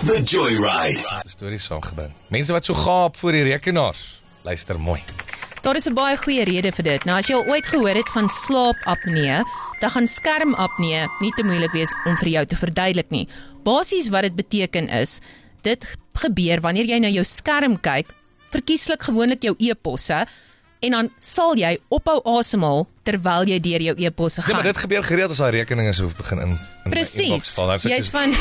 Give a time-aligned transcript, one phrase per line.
[0.00, 1.02] The Joyride.
[1.28, 2.12] Stories saamgebring.
[2.32, 4.22] Mense wat so gaap voor die rekenaars.
[4.42, 5.02] Luister mooi.
[5.60, 7.04] Daar is 'n baie goeie rede vir dit.
[7.04, 9.44] Nou as jy al ooit gehoor het van slaapapnee,
[9.80, 13.28] dan gaan skermapnee nie te moeilik wees om vir jou te verduidelik nie.
[13.62, 15.20] Basies wat dit beteken is,
[15.60, 18.06] dit gebeur wanneer jy na jou skerm kyk,
[18.50, 20.26] verkieslik gewoonlik jou e-posse
[20.80, 24.54] en dan sal jy ophou asemhaal terwyl jy deur jou e-posse Ja, gaan.
[24.54, 27.48] maar dit gebeur gereeld as daai rekeninge so begin in in my inbox Presies.
[27.54, 27.70] val.
[27.76, 28.34] Jy's ek- van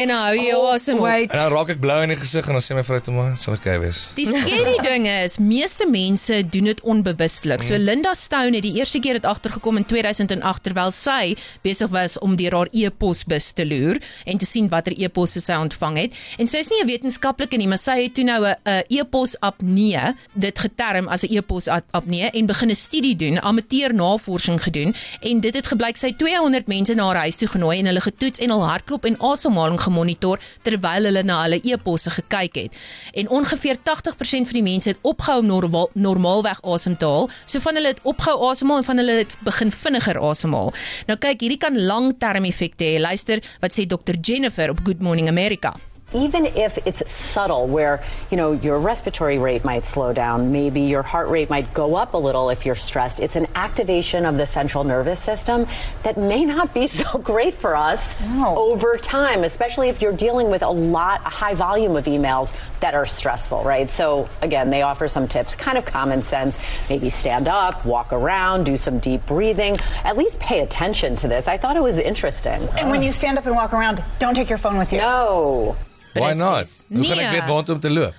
[0.00, 1.04] En nou hou jy asem op.
[1.06, 1.30] Wait.
[1.32, 3.36] En dan raak ek blou in die gesig en dan sê my vrou toe maar,
[3.40, 4.00] sal okay wees.
[4.18, 7.62] Die skerry ding is, meeste mense doen dit onbewustelik.
[7.64, 11.32] So Linda Stone het die eerste keer dit agtergekom in 2008 terwyl sy
[11.64, 15.96] besig was om deur haar e-posbus te loer en te sien watter e-posse sy ontvang
[16.02, 16.12] het.
[16.38, 19.36] En sy is nie 'n wetenskaplike nie, maar sy het toe nou 'n 'n e-pos
[19.40, 24.94] apnee, dit geterm as 'n e-pos apnee en begin 'n studie doen, amateur navorsing gedoen
[25.20, 28.02] en dit het gebleik sy het 200 mense na haar huis toe genooi en hulle
[28.02, 32.78] getoets en hul hartklop en asemhaling gemonitor terwyl hulle na hulle e-posse gekyk het.
[33.14, 37.30] En ongeveer 80% van die mense het opgehou normaal, normaalweg asem te haal.
[37.44, 40.72] So van hulle het opgehou asemhaal en van hulle het begin vinniger asemhaal.
[41.06, 42.96] Nou kyk, hierdie kan langterm effekte hê.
[43.02, 45.74] Luister wat sê Dr Jennifer op Good Morning America.
[46.16, 51.02] Even if it's subtle where you know your respiratory rate might slow down maybe your
[51.02, 54.46] heart rate might go up a little if you're stressed it's an activation of the
[54.46, 55.66] central nervous system
[56.02, 60.62] that may not be so great for us over time especially if you're dealing with
[60.62, 63.90] a lot a high volume of emails that are stressful right?
[63.90, 66.58] So again they offer some tips kind of common sense
[66.88, 71.48] maybe stand up walk around do some deep breathing at least pay attention to this.
[71.48, 72.68] I thought it was interesting.
[72.78, 74.98] And when you stand up and walk around, don't take your phone with you.
[74.98, 75.76] no
[76.22, 76.56] Why not?
[76.56, 76.82] Presies.
[76.88, 77.40] Hoe kan ek Nee.
[77.40, 78.14] weet waar om te loop?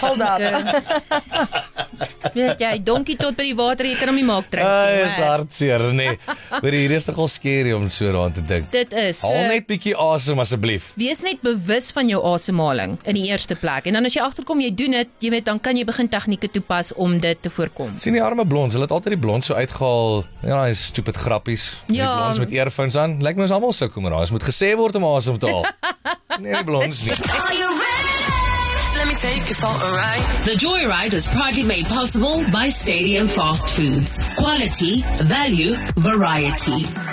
[0.00, 0.38] Hold up.
[2.34, 5.02] Weet jy, donkie tot by die water, jy kan hom nie maak drink Ai, nie.
[5.02, 6.18] is maar hartseer, nee.
[6.50, 8.70] Maar hier is nogal skerry om so daaraan te dink.
[8.72, 9.22] Dit is.
[9.22, 10.92] Haal so- net bietjie asem asseblief.
[10.96, 13.86] Wees net bewus van jou asemhaling in die eerste plek.
[13.86, 16.50] En dan as jy agterkom jy doen dit, jy weet, dan kan jy begin tegnieke
[16.50, 17.98] toepas om dit te voorkom.
[17.98, 20.24] sien die arme blonds, hulle het altyd die blonds so uitgehaal.
[20.42, 21.76] Ja, hy stupid grappies.
[21.86, 22.16] Die Ja.
[22.16, 23.22] blonds met earphones aan.
[23.22, 24.20] Lyk my ons almal sukkel maar daar.
[24.20, 25.64] Dit moet gesê word om asem te haal.
[26.42, 27.12] nee, die blonds nie.
[29.18, 30.44] Take you for a ride.
[30.44, 34.28] The Joyride is proudly made possible by Stadium Fast Foods.
[34.36, 37.07] Quality, value, variety.